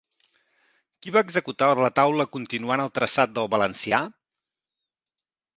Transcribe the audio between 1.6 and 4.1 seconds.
el retaule continuant el traçat del valencià?